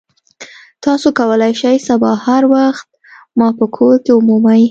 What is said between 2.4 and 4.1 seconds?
وخت ما په کور